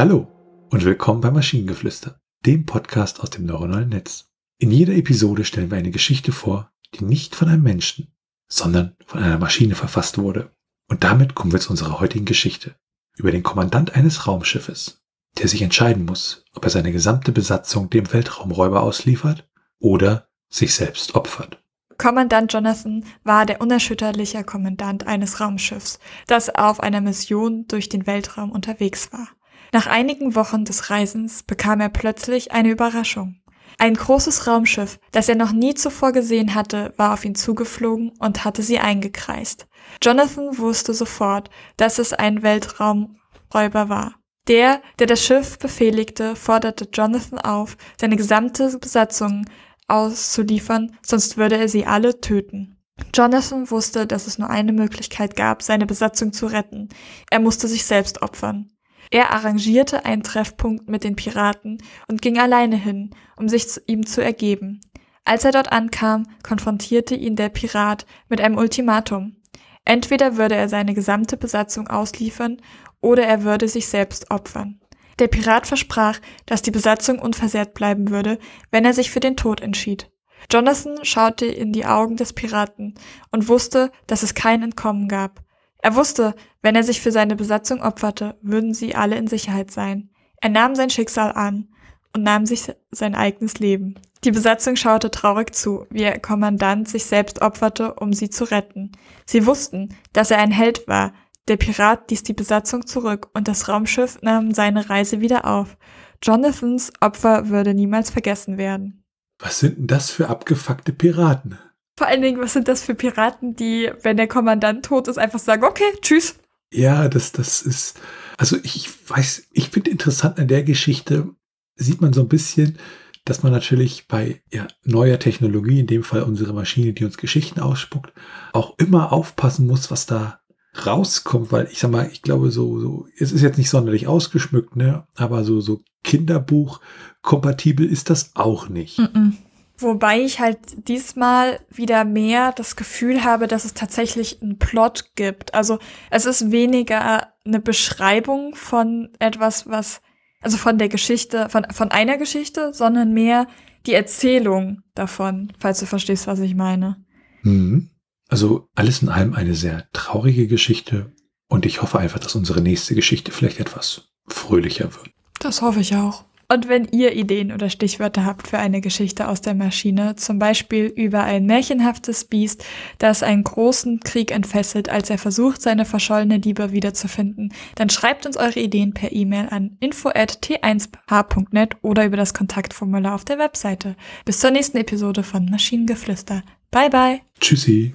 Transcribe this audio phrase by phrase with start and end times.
[0.00, 0.26] Hallo
[0.70, 4.32] und willkommen bei Maschinengeflüster, dem Podcast aus dem neuronalen Netz.
[4.56, 8.10] In jeder Episode stellen wir eine Geschichte vor, die nicht von einem Menschen,
[8.48, 10.56] sondern von einer Maschine verfasst wurde.
[10.88, 12.76] Und damit kommen wir zu unserer heutigen Geschichte
[13.18, 15.02] über den Kommandant eines Raumschiffes,
[15.36, 21.14] der sich entscheiden muss, ob er seine gesamte Besatzung dem Weltraumräuber ausliefert oder sich selbst
[21.14, 21.62] opfert.
[21.98, 28.50] Kommandant Jonathan war der unerschütterliche Kommandant eines Raumschiffs, das auf einer Mission durch den Weltraum
[28.50, 29.28] unterwegs war.
[29.72, 33.36] Nach einigen Wochen des Reisens bekam er plötzlich eine Überraschung.
[33.78, 38.44] Ein großes Raumschiff, das er noch nie zuvor gesehen hatte, war auf ihn zugeflogen und
[38.44, 39.68] hatte sie eingekreist.
[40.02, 44.16] Jonathan wusste sofort, dass es ein Weltraumräuber war.
[44.48, 49.46] Der, der das Schiff befehligte, forderte Jonathan auf, seine gesamte Besatzung
[49.86, 52.76] auszuliefern, sonst würde er sie alle töten.
[53.14, 56.88] Jonathan wusste, dass es nur eine Möglichkeit gab, seine Besatzung zu retten.
[57.30, 58.70] Er musste sich selbst opfern.
[59.10, 64.06] Er arrangierte einen Treffpunkt mit den Piraten und ging alleine hin, um sich zu ihm
[64.06, 64.80] zu ergeben.
[65.24, 69.36] Als er dort ankam, konfrontierte ihn der Pirat mit einem Ultimatum.
[69.84, 72.58] Entweder würde er seine gesamte Besatzung ausliefern
[73.00, 74.80] oder er würde sich selbst opfern.
[75.18, 78.38] Der Pirat versprach, dass die Besatzung unversehrt bleiben würde,
[78.70, 80.10] wenn er sich für den Tod entschied.
[80.50, 82.94] Jonathan schaute in die Augen des Piraten
[83.30, 85.42] und wusste, dass es kein Entkommen gab.
[85.82, 90.10] Er wusste, wenn er sich für seine Besatzung opferte, würden sie alle in Sicherheit sein.
[90.40, 91.68] Er nahm sein Schicksal an
[92.14, 93.94] und nahm sich sein eigenes Leben.
[94.24, 98.92] Die Besatzung schaute traurig zu, wie ihr Kommandant sich selbst opferte, um sie zu retten.
[99.24, 101.12] Sie wussten, dass er ein Held war,
[101.48, 105.76] der Pirat ließ die Besatzung zurück und das Raumschiff nahm seine Reise wieder auf.
[106.22, 109.02] Jonathans Opfer würde niemals vergessen werden.
[109.38, 111.58] Was sind denn das für abgefuckte Piraten?
[112.00, 115.38] Vor allen Dingen, was sind das für Piraten, die, wenn der Kommandant tot ist, einfach
[115.38, 116.36] sagen, okay, tschüss.
[116.72, 118.00] Ja, das, das ist,
[118.38, 121.28] also ich weiß, ich finde interessant an der Geschichte,
[121.74, 122.78] sieht man so ein bisschen,
[123.26, 127.60] dass man natürlich bei ja, neuer Technologie, in dem Fall unsere Maschine, die uns Geschichten
[127.60, 128.14] ausspuckt,
[128.54, 130.40] auch immer aufpassen muss, was da
[130.86, 134.74] rauskommt, weil ich sag mal, ich glaube, so, so, es ist jetzt nicht sonderlich ausgeschmückt,
[134.74, 136.80] ne, aber so, so Kinderbuch
[137.20, 138.98] kompatibel ist das auch nicht.
[138.98, 139.32] Mm -mm.
[139.80, 145.54] Wobei ich halt diesmal wieder mehr das Gefühl habe, dass es tatsächlich einen Plot gibt.
[145.54, 145.78] Also
[146.10, 150.02] es ist weniger eine Beschreibung von etwas, was,
[150.42, 153.46] also von der Geschichte, von, von einer Geschichte, sondern mehr
[153.86, 157.02] die Erzählung davon, falls du verstehst, was ich meine.
[157.42, 157.90] Mhm.
[158.28, 161.12] Also alles in allem eine sehr traurige Geschichte
[161.48, 165.10] und ich hoffe einfach, dass unsere nächste Geschichte vielleicht etwas fröhlicher wird.
[165.40, 166.24] Das hoffe ich auch.
[166.52, 170.86] Und wenn ihr Ideen oder Stichwörter habt für eine Geschichte aus der Maschine, zum Beispiel
[170.86, 172.64] über ein märchenhaftes Biest,
[172.98, 178.36] das einen großen Krieg entfesselt, als er versucht, seine verschollene Liebe wiederzufinden, dann schreibt uns
[178.36, 183.94] eure Ideen per E-Mail an info@t1h.net oder über das Kontaktformular auf der Webseite.
[184.24, 186.42] Bis zur nächsten Episode von Maschinengeflüster.
[186.72, 187.20] Bye bye.
[187.38, 187.94] Tschüssi.